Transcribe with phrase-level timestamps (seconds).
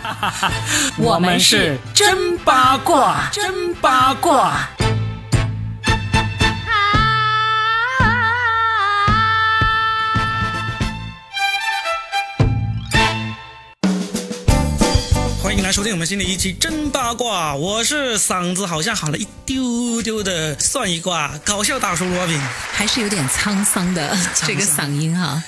[0.96, 4.68] 我们是真八卦，真八卦。
[15.42, 22.40] 欢迎来收听我们新的一期真八卦，我是嗓子好像好了一丢丢的算一卦搞笑大叔罗宾。
[22.72, 25.42] 还是有点沧桑的这个嗓音哈。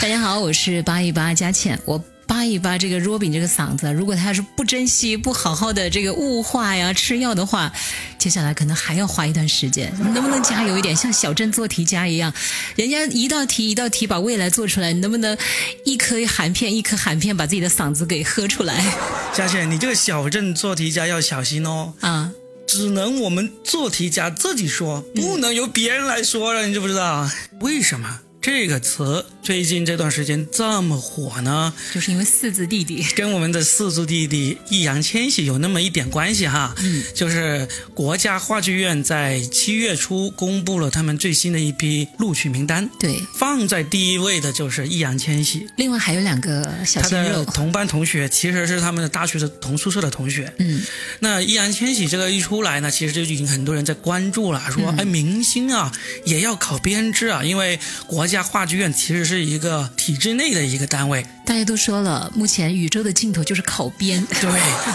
[0.00, 2.02] 大家好，我是八一八佳倩，我。
[2.38, 7.72] 扒一扒这个 Robin 这个嗓子，如果他要是不珍惜、不好好的这个雾化呀、吃药的话，
[8.16, 9.92] 接下来可能还要花一段时间。
[9.98, 12.32] 你能不能加油一点，像小镇做题家一样，
[12.76, 15.36] 人家一道题一道题把未来做出来，你能不能
[15.84, 18.94] 一颗含片一颗含片把自己的嗓子给喝出来？
[19.34, 21.94] 佳倩，你这个小镇做题家要小心哦。
[21.98, 22.30] 啊，
[22.68, 27.28] 只能我们做题家自己说，不能由别人来说了，你知不知道？
[27.62, 28.20] 为什么？
[28.40, 36.72] 这个词最近这段时间这么火呢，就是因为四字弟弟跟我们的四字弟弟易烊千玺有那么一点关系哈。
[36.78, 42.88] 嗯，就是国家话剧院在七月初公布了他们最新的一批录取名单。
[43.00, 50.52] 对，放在第一位的就是易烊千玺，另外还有两个小鲜肉，同班同学，其实是他们的大学的同宿舍的同学。
[50.58, 50.80] 嗯，
[51.20, 55.92] 那易烊千玺这个一出来呢，其实就已经很多人在关注了，说哎，明星啊
[56.24, 58.27] 也要考编制啊，因为国。
[58.28, 64.24] 家话剧院其实是一个体制内的一个单位，大家都说了，目前宇宙的尽头就是考编。
[64.40, 64.50] 对，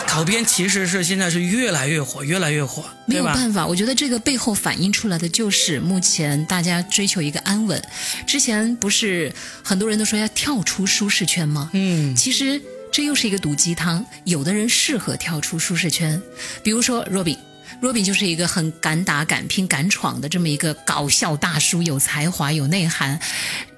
[0.08, 2.86] 考编其实是现在是越来越火，越来越火。
[3.06, 7.82] 没有办法，我觉得这个背后反映出来的就是目前大家追求一个安稳。
[8.26, 11.70] 之前不是很多人都说要跳出舒适圈吗？
[11.74, 14.06] 嗯，其实这又是一个毒鸡汤。
[14.24, 16.22] 有的人适合跳出舒适圈，
[16.64, 17.38] 比如说 Robin。
[17.82, 23.20] 若比就是一个很敢打、敢拼、敢闯的这么一个搞笑大叔，有才华、有内涵。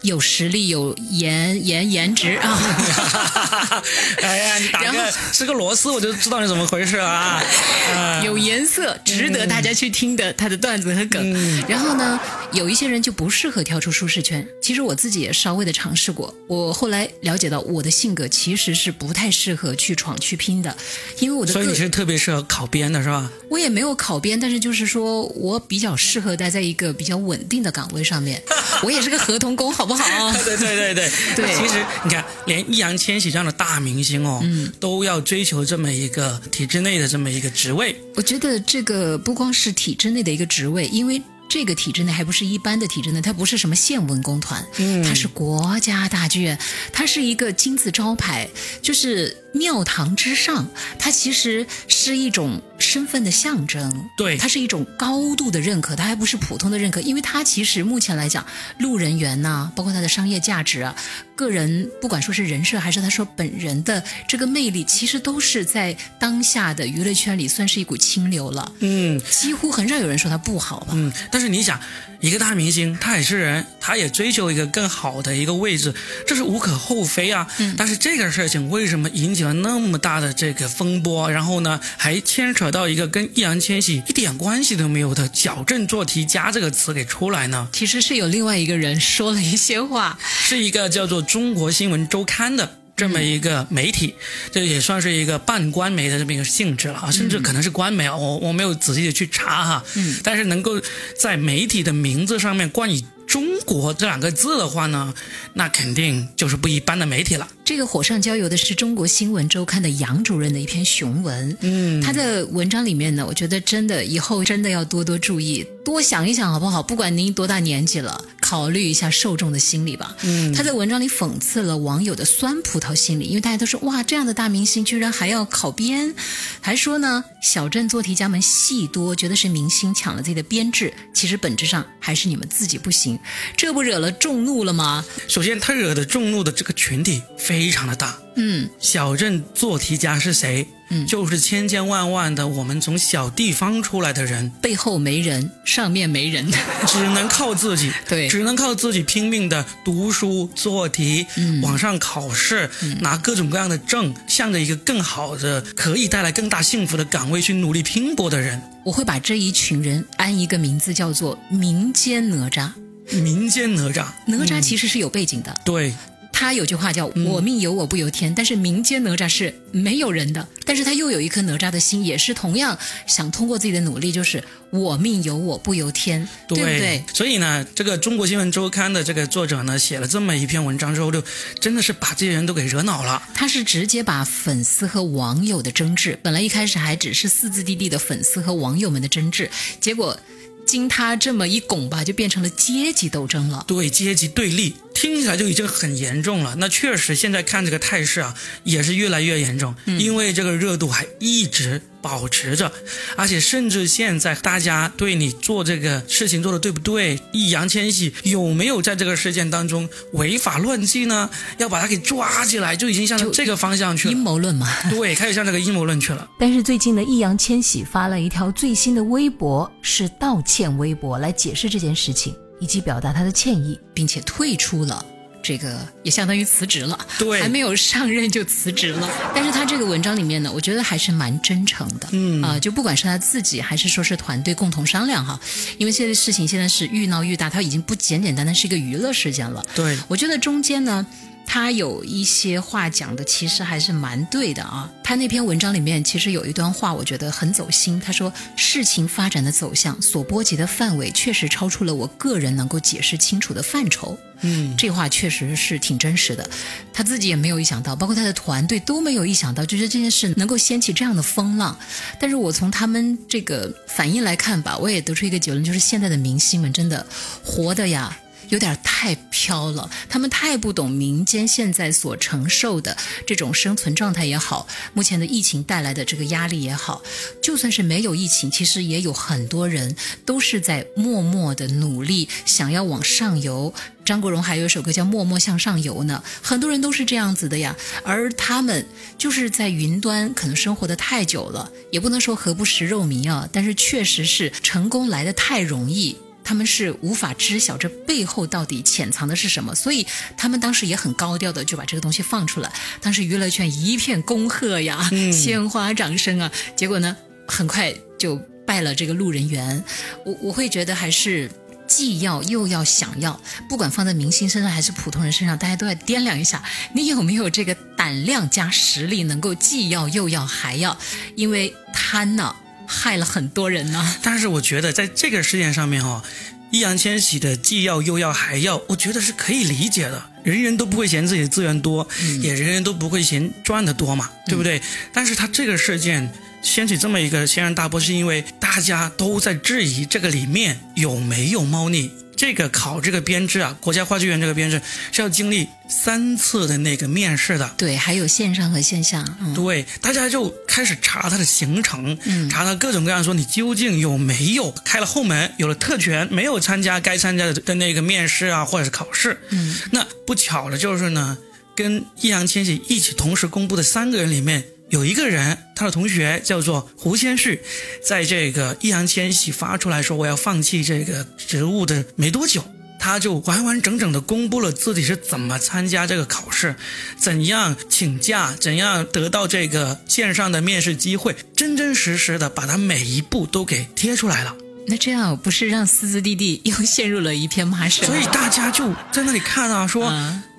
[0.02, 2.62] 有实力，有颜颜颜值啊！
[4.22, 7.42] 哎呀，你打个是个螺丝，我就知道你怎么回事啊！
[8.24, 11.66] 有颜色，值得大家去听的他的段子和梗。
[11.68, 12.20] 然后呢，
[12.52, 14.48] 有一些人就不适合跳出舒适圈。
[14.62, 20.78] 其实我自己也稍微的尝试过，我后来了解到我的性格其实是不太适合去闯去拼的，
[21.18, 23.32] 因为我的所以你是特别适合考编的是吧？
[23.50, 28.42] 我也没有考编，但是就是说我比较适合待在一个比较稳定的岗位上面。
[28.82, 29.94] 我也是个合同工，好不？
[29.96, 31.56] 好，对对对对对。
[31.56, 37.96] 其实你看，连易烊千玺这样的大明星哦，嗯都要追求这么一个体制内的这么一个职位。
[38.16, 41.22] 我觉得这个不光是体制内的一个职位，因为。
[41.48, 44.66] 这个体制内还不是一般的体制内，它不是什么县文工团，
[45.04, 46.58] 它是国家大剧院，
[46.92, 48.50] 它是一个金字招牌，
[48.82, 50.68] 就是庙堂之上，
[51.00, 58.46] 它其实是一种身份的象征，对，它是一种高度的认可，它还不是普通的认可，因为它其实目前来讲，
[58.80, 60.94] 路人缘呐，包括它的商业价值啊，
[61.36, 71.14] 个人不管说是人设还是他说本人的这个魅力，其实都是在当下的娱乐圈里算是一股清流了，嗯，几乎很少有人说他不好吧，嗯。
[71.36, 71.78] 但是你想，
[72.22, 75.94] 一个大明星，他也是人，他也追求一个更好的一个位置，
[76.26, 77.46] 这是无可厚非啊。
[77.58, 77.76] 嗯。
[77.78, 81.30] 但是这个事情为什么引起了那么大的这个风波？
[81.30, 87.68] 然后呢，还牵扯到一个跟易烊千玺一点关系都没有的“矫正做题家”这个词给出来呢？
[87.74, 92.85] 其实是有另外一个人说了一些话，是一个叫做《中国新闻周刊》的。
[92.96, 94.16] 这么一个媒体，
[94.52, 100.82] 这也算是一个半官媒的这么一个性质了啊，甚至可能是官媒啊，我我没有仔细的去查哈，嗯，但是能够
[101.20, 105.14] 在媒体的名字上面冠以“中国”这两个字的话呢，
[105.54, 107.48] 那肯定就是不一般的媒体了。
[107.66, 116.84] 这个火上浇油的是中国新闻周刊的杨主任的一篇雄文，嗯，他的文章里面呢，我觉得真的以后真的要多多注意，多想一想好不好？
[116.84, 118.24] 不管您多大年纪了。
[118.42, 120.16] 考虑一下受众的心理吧。
[120.22, 126.14] 嗯，他在文章里讽刺了网友的酸葡萄心理，因为大家都说哇，这样的大明星居然还要考编，
[126.62, 133.18] 还说呢，小镇做题家们戏多，觉得是明星抢了自己的编制，其实本质上还是你们自己不行，
[133.58, 135.04] 这不惹了众怒了吗？
[135.28, 138.18] 首先，他惹的众怒的这个群体非常的大。
[138.38, 140.68] 嗯，小镇做题家是谁？
[140.90, 146.46] 嗯，就是千千万万的我们从小地方出来的人，背后没人，上面没人，
[146.86, 147.92] 只能靠自己。
[148.08, 151.26] 对，只能靠自己拼命的读书做题，
[151.64, 152.70] 网上考试，
[153.00, 158.62] 拿各种各样的证，向着一个更好的、可以带来更大幸福的岗位去努力拼搏的人。
[158.84, 162.70] 我会把这一群人安一个名字，叫做民间哪吒。
[163.12, 165.56] 民间哪吒，哪吒其实是有背景的。
[165.64, 165.94] 对。
[166.38, 172.78] 他有句话叫“我命由我不由天”，但是民间哪吒是没有人的，但是他又有一颗哪吒的心，也是同样
[173.08, 177.02] 想通过自己的努力，就是“我命由我不由天”，对不对？
[177.14, 181.24] 所以呢，这个《中国新闻周刊》的这个作者呢，写了这么一篇文章之后，就
[181.62, 183.24] 真的是把这些人都给惹恼了。
[183.34, 189.50] 他是直接把粉丝和网友的争执，本来一开始还只是四字弟弟的粉丝和网友们的争执，
[189.80, 190.20] 结果。
[190.66, 193.64] 经他这么一拱吧，就变成了阶级斗争了。
[193.68, 196.56] 对，阶级对立，听起来就已经很严重了。
[196.58, 198.34] 那确实，现在看这个态势啊，
[198.64, 201.80] 也是越来越严重，因为这个热度还一直。
[202.06, 202.72] 保持着，
[203.16, 211.28] 而且甚至现在大家对你做这个事情做的对不对，易烊千玺有没有在这个事件当中违法乱纪呢？
[211.58, 214.14] 要把他给抓起来，就已经向这个方向去了。
[214.14, 216.30] 阴谋论嘛，对， 开始向这个阴谋论去了。
[216.38, 225.06] 但是最近呢，易烊千玺发了一条最新的微博，是道歉微博，来解释这件事情，以及表达他的歉意，并且退出了。
[225.44, 229.08] 这个也相当于辞职了，对，还没有上任就辞职了。
[229.36, 235.40] 但是他这个文章里面呢，我觉得还是蛮真诚的，嗯啊，就不管是他自己还是说是团队共同商量哈，
[235.78, 239.64] 因为现在事情现在是愈闹愈大，他已经不简简单单是一个娱乐事件了。
[239.76, 241.06] 对，我觉得中间呢。
[241.46, 244.92] 他有一些话讲的其实还是蛮对的啊。
[245.04, 248.00] 他那篇文章里面其实有一段话，我觉得很走心。
[248.00, 256.48] 他说：“事情发展的走向所波及的范围，确实超出了我个人能够解释清楚的范畴。”嗯，这话确实是挺真实的。
[256.92, 261.78] 他自己也没有意想到，包括他的团队都没有意想到，就是这件事能够掀起这样的风浪。
[262.20, 267.06] 但是我从他们这个反应来看吧，我也得出一个结论，就是现在的明星们真的
[267.44, 268.18] 活的呀。
[268.50, 272.96] 有点太飘了，他们太不懂民间现在所承受的
[273.26, 277.02] 这种生存状态也好，目前的疫情带来的这个压力也好，
[277.42, 279.96] 就算是没有疫情，其实也有很多人
[280.26, 283.74] 都是在默默的努力，想要往上游。
[284.04, 287.76] 张国荣还有一首歌叫《默默向上游》呢，很多人都是这样子的呀。
[288.04, 288.86] 而他们
[289.18, 296.16] 就是在云端，可能生活的太久了，也不能说何不食肉糜啊，但是确实是成功来的太容易。
[296.46, 300.06] 他们是无法知晓这背后到底潜藏的是什么，所以
[300.38, 302.72] 他们当时也很高调的就把这个东西放出来。
[303.02, 306.52] 当时娱乐圈一片恭贺呀，鲜花掌声啊。
[306.76, 309.84] 结果呢，很快就败了这个路人缘。
[310.24, 311.50] 我我会觉得还是
[311.88, 320.96] 既要又要想要，不管放在明星身上还是普通人身上，大家都要掂量一下，你有没有这个胆量加实力，能够既要又要还要，
[321.36, 322.56] 因为贪呢。
[322.88, 326.24] 害了很多人呢， 但是我觉得在这个事件上面哈，
[326.72, 330.22] 易烊千玺的既要又要还要，我觉得是可以理解的。
[330.44, 332.08] 人人都不会嫌自己的资源多，
[332.42, 334.80] 也人人都不会嫌赚的多嘛，对不对？
[335.12, 342.12] 但是他这个事件掀起这么一个轩然大波，是因为大家都在质疑这个里面有没有猫腻。
[342.36, 347.74] 这个考这个编制啊，国家话剧院这个编制是要经历三次的那个面试的。
[347.78, 349.24] 对，还有线上和线下。
[349.56, 352.18] 对，大家就开始查他的行程，
[352.50, 359.40] 查他各种各样，说你究竟有没有开了后门，有了特权，没有参加该参加的的那个面试啊，或者是考试。
[359.50, 361.38] 嗯，那不巧的就是呢，
[361.76, 364.64] 跟易烊千玺一起同时公布的三个人里面。
[364.90, 367.60] 有一个人，他的同学叫做胡先煦，
[368.04, 372.64] 在这个易烊千玺发出来说我要放弃这个职务的没多久，
[373.00, 376.76] 他就完完整整的公布了自己是怎么参加这个考试，
[377.18, 384.56] 怎样请假，怎样得到这个线上的面试机会，真真实实的把他每一步都给贴出来了。
[384.88, 388.06] 那这样不是让四字弟弟又 陷入了一片骂声？
[388.06, 390.12] 所以大家就在那里看啊，说，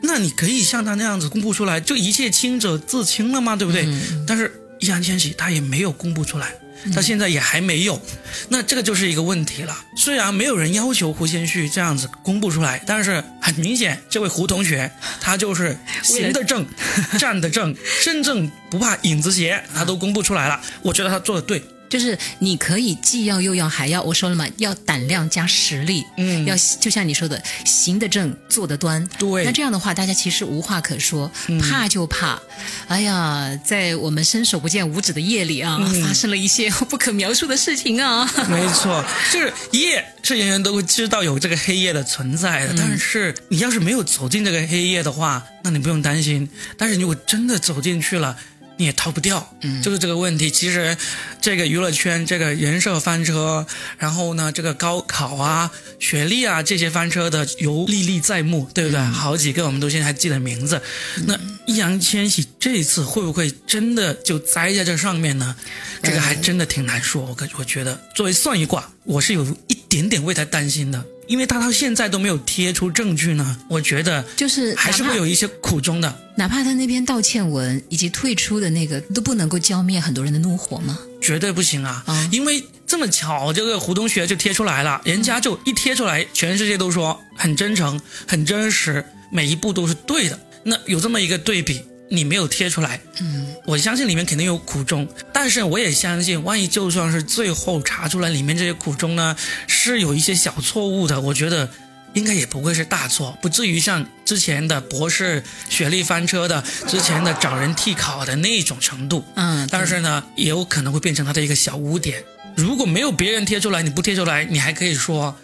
[0.02, 3.54] 那你可以像他那样子公布出来，就一切清者自清了吗？
[3.54, 3.86] 对不对？
[4.26, 6.52] 但是易烊千玺他也没有公布出来，
[6.94, 8.00] 他现在也还没有，
[8.48, 9.76] 那这个就是一个问题了。
[9.96, 14.90] 虽然没有人要求胡先煦这样子公布出来，但是很明显，这位胡同学
[15.20, 16.66] 他就是 行得正，
[17.18, 21.62] 站得正，身正不怕影子斜，他都公布出来了，我觉得他做的对。
[21.88, 29.44] 就是你可以既要又要还要，我说了嘛，要胆量加实力，嗯，要就像你说的，行得正，坐得端，对。
[29.44, 32.40] 那这样的话，大家其实无话可说，怕就怕，
[32.88, 38.28] 哎呀，在我们伸手不见五指的夜里啊，发生了一些不可描述的事情啊。
[38.48, 46.48] 没错，就是夜是人人都会知道有这个黑夜的存在的，但是你要是没有走进这个黑夜的话，那你不用担心。
[46.76, 48.36] 但是如果真的走进去了，
[48.76, 50.50] 你也逃不掉，嗯，就是这个问题。
[50.50, 50.96] 其实，
[51.40, 53.66] 这个娱乐圈这个人设翻车，
[53.98, 59.00] 然后呢，这个高考啊、学历啊这些翻车的有历历在目，对不对？
[59.00, 60.80] 好几个我们都现在还记得名字。
[61.26, 65.56] 那易烊千玺这一次会不会真的就栽在这上面呢？
[66.02, 67.22] 这个还真的挺难说。
[67.22, 71.04] 我我觉得作为算一卦，我是有一点点为他担心的。
[71.26, 76.22] 因为他到现在都没有贴出证据呢，我觉得就是还是会有一些苦衷的。
[76.36, 80.98] 哪怕他那篇道歉文以及退出的那个都不能够浇灭很多人的怒火吗？
[81.20, 82.04] 绝对不行啊！
[82.06, 90.38] 啊因为这么巧，这个胡同学就贴出来了，人家就一贴出来，全世界都说很真诚、很真实，每一步都是对的。
[90.62, 99.36] 那有这么一个对比，你没有贴出来，嗯，我相信里面肯定有苦衷，但是我也相信，万一就算是最后查出来里面这些苦衷呢，
[99.66, 101.68] 是有一些小错误的，我觉得
[102.14, 109.24] 应该也不会是大错，不至于像之前的博士学历翻车的，之前的找人替考的那种程度。
[109.34, 112.22] 嗯，但是呢，也有可能会变成他的一个小污点。
[112.56, 115.36] 如果没有别人贴出来，你不贴出来，你还可以说，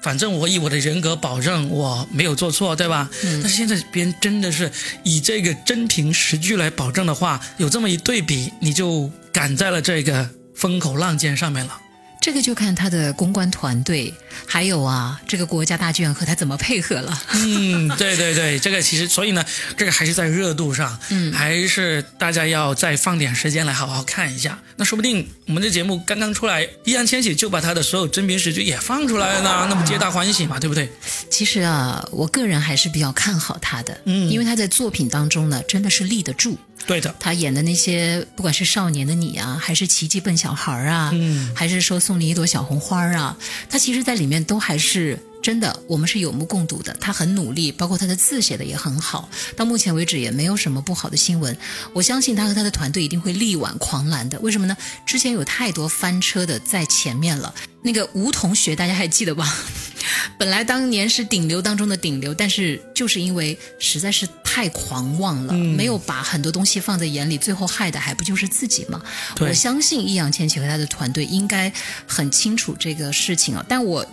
[0.00, 3.10] 反正我以我的人格保证我没有做错，对吧？
[3.24, 4.70] 嗯但是现在别人真的是
[5.02, 11.80] 以这个真凭实据来保证的话，有这么一对比，你就赶在了这个风口浪尖上面了。
[12.20, 14.12] 这个就看他的公关团队，
[14.46, 17.22] 还有啊，这个国家大剧院和他怎么配合了。
[17.32, 19.44] 嗯，对对对，这个其实所以呢，
[19.76, 24.58] 这个还是在热度上，嗯还是大家要再放点时间来好好看一下。
[24.76, 30.90] 那说不定我们这节目刚刚出来，易烊千玺就把他的所有真凭实据也放出来了呢，那不皆大欢喜嘛，对不对？
[31.30, 36.58] 其实啊，我个人还是比较看好他的，嗯因为他在作品当中呢，真的是立得住。
[36.86, 43.36] 对的，他演的那些，不管是少年的你啊，还是奇迹笨小孩啊，嗯还是说送你一朵小红花啊，
[43.68, 46.96] 他其实在里面都还是真的，我们是有目共睹的。
[47.00, 51.56] 他很努力，包括他的字写的也很好，到目前为止也没有什么不好的新闻。
[51.92, 54.38] 我相信他和他的团队一定会力挽狂澜的。
[54.40, 54.76] 为什么呢？
[55.06, 57.54] 之前有太多翻车的在前面了。
[57.82, 59.54] 那个吴同学，大家还记得吧？
[60.36, 64.26] 本来当年是顶流当中的顶流，但是就是因为实在是
[64.58, 69.00] 太狂妄了，没有把很多东西放在眼里，最后害的还不就是自己吗？
[69.38, 71.72] 我相信易烊千玺和他的团队应该
[72.08, 74.04] 很清楚这个事情啊，但我。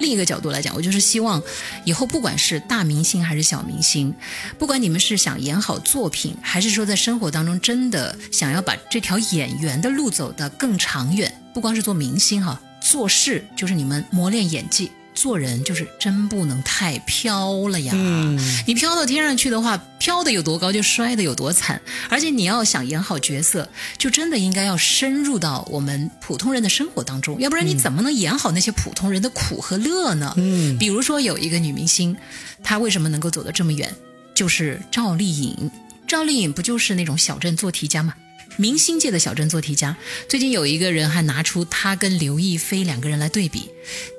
[0.00, 1.40] 另一个角度来讲，我就是希望
[1.84, 4.12] 以后不管是大明星还是小明星，
[4.58, 17.92] 不管你们是想演好作品，还是说在生活当中真的想要把这条演员的路走得更长远，不光是做明星哈，做事就是你们磨练演技，做人就是真不能太飘了呀。
[17.94, 21.80] 嗯，你飘到天上去的话，飘的有多高就摔的有多惨。
[22.10, 30.34] 而且你要想演好角色，就真的应该要深入到我们普通人的生活当中，要不然你怎么能演好那些普通人的苦和乐呢？
[30.36, 32.16] 嗯，比如说有一个女明星，
[32.62, 33.94] 她为什么能够走得这么远，
[34.34, 35.70] 就是赵丽颖。
[36.06, 38.14] 赵丽颖不就是那种小镇做题家吗？
[38.56, 39.96] 明星界的小镇做题家，
[40.28, 43.70] 最近有一个人还拿出他跟刘亦菲两个人来对比，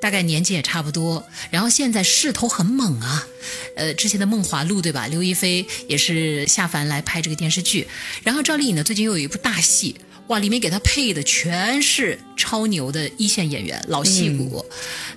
[0.02, 3.28] 大概年纪也差不多，然后现在势头很猛啊。
[3.76, 5.08] 呃，之前的《梦华录》对吧？
[5.08, 7.88] 刘亦菲也是下凡来拍这个电视剧，
[8.24, 9.96] 然后赵丽颖呢，最近又有一部大戏，
[10.28, 14.66] 哇，里面给她配的全是超牛的一线演员，老戏骨。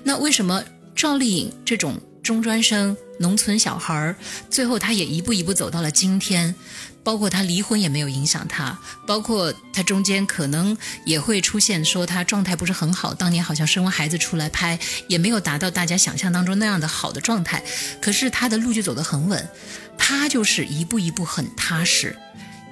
[0.05, 0.63] 那为什么
[0.95, 4.17] 赵丽颖这种中专生、农村小孩儿，
[4.51, 6.55] 最后她也一步一步走到了今天？
[7.05, 17.63] 包括她离婚也没有影响她，包括她中间可能也会出现说她状态不是很好，当年好像生完孩子出来拍，也没有达到大家想象当中那样的好的状态。
[18.01, 19.49] 可是她的路就走得很稳，
[19.97, 22.15] 她就是一步一步很踏实，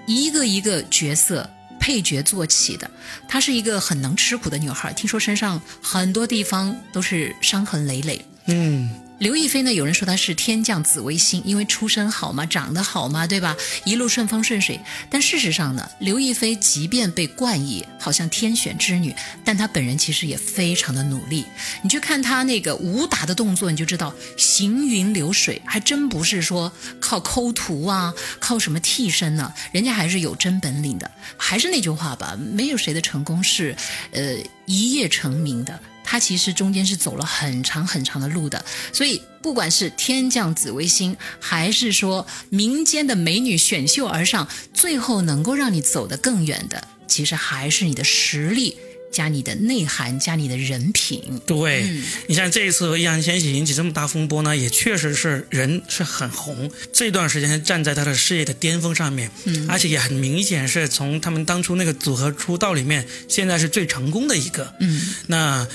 [0.06, 1.48] 一个一个角色。
[1.78, 2.90] 配角做起的，
[3.28, 8.24] 她是一个很能吃苦的女孩，听说身上很多地方都是伤痕累累。
[8.46, 13.56] 嗯，刘亦菲呢，有人说她是天降紫微星，因为出身好嘛，长得好嘛，对吧？
[13.86, 14.78] 一路顺风顺水。
[15.08, 21.46] 但事实上呢，刘亦菲即便被冠以好像天选之女，但她本人其实也非常的努力。
[21.82, 26.70] 你去看她那个武打的动作，你就知道行云流水，还真不是说
[27.00, 31.10] 靠抠图啊，靠什么替身呢、人家还是有真本领的。
[31.38, 33.74] 还是那句话吧，没有谁的成功是，
[34.10, 35.80] 呃，一夜成名的。
[36.16, 48.78] 他其实中间是走了很长很长的路的，所以不管是天降紫微星，还是说民间的美女选秀而上，最后能够让你走得更远的，其实还是你的实力
[49.12, 51.38] 加你的内涵加你的人品。
[51.46, 52.02] 对，嗯。
[52.28, 65.68] 你像这一次和易烊千玺引起这么大风波呢，也确实是人是很红，这段时间站在他的事业的巅峰上面，嗯，而且也很明显是从他们当初那个组合出道里面，现在是最成功的一个，嗯，那。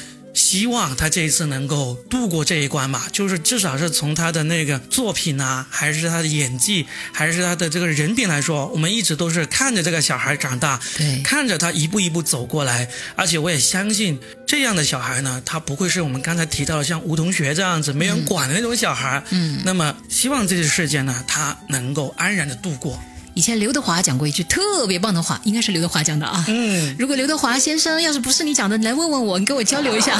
[0.51, 19.23] 希望他这一次能够度过这一关吧，就是至少是从他的那个作品啊，还是他的演技，还是他的这个人品来说，我们一直都是看着这个小孩长大，对看着他一步一步走过来，而且我也相信这样的小孩呢，他不会是我们刚才提到的像吴同学这样子没人管的那种小孩。
[19.29, 23.01] 嗯，那么希望这次事件呢，他能够安然的度过。
[23.33, 26.43] 以前刘德华讲过一句特别棒的话，应该是刘德华讲的啊。
[26.47, 30.19] 嗯，如果刘德华先生要是不是你讲的，你来问问我，你跟我交流一下。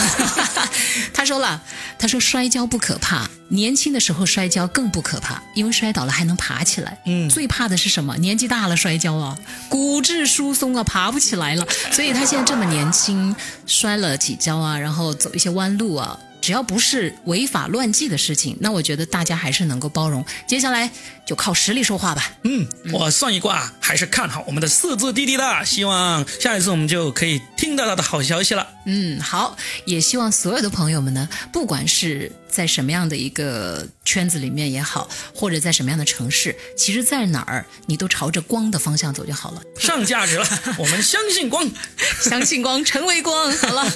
[1.13, 1.62] 他说了，
[2.00, 6.98] 他说摔跤不可怕，年轻的时候摔跤更不可怕，因为摔倒了还能爬起来。
[7.06, 8.15] 嗯，最怕的是什么？
[8.18, 9.38] 年纪大了摔跤啊，
[9.68, 11.68] 骨质疏松啊，爬不起来了。
[11.91, 13.36] 所以他现在这么年轻，
[13.68, 16.18] 摔了几跤啊，然后走一些弯路啊。
[16.41, 20.25] 只要不是违法乱纪的事情，那我觉得大家还是能够包容。
[20.48, 20.89] 接下来
[21.31, 22.29] 就靠实力说话吧。
[22.43, 28.67] 嗯，我算一卦还是看好我们的四字弟弟的，希望下一次我们就可以听到他的好消息了。
[28.85, 39.61] 嗯，好，也希望所有的朋友们呢，不管是在什么样的一个圈子里面也好，或者在什么样的城市，其实，在哪儿你都朝着光的方向走就好了。
[39.79, 40.45] 上价值了，
[40.79, 41.65] 我们相信光，
[42.19, 43.55] 相信光，成为光。
[43.57, 43.89] 好了，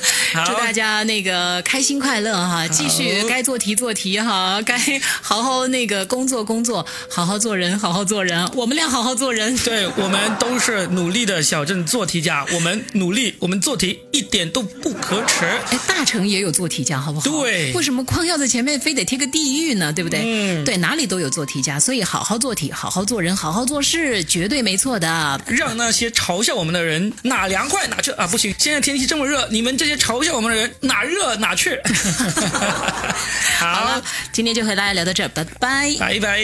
[0.46, 4.80] 祝大家那个开心快乐哈，继续该做题做题哈，该
[5.22, 8.48] 好好那个工作工作，好好好做人，好好做人。
[8.54, 9.58] 我们俩好好做人。
[9.66, 14.62] 对我们都是努力的小镇做题家，我们努力，我们做题一点都。
[14.86, 15.46] 不可耻！
[15.46, 17.24] 哎，大成也有做题家，好不好？
[17.28, 19.92] 对，为什么光要在前面非得贴个地狱呢？
[19.92, 20.22] 对不对？
[20.24, 25.42] 嗯，对，哪里都有做题家，所以好好做题，好好做人，好好做事，绝对没错的。
[25.48, 28.28] 让那些嘲笑我们的人哪凉快哪去啊！
[28.28, 31.80] 不行，现在天气这么热，你们这些嘲笑我们的人哪热哪去。
[33.58, 36.44] 好了，今天就和大家聊到这，拜拜，拜拜。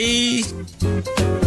[0.80, 1.41] Thank you.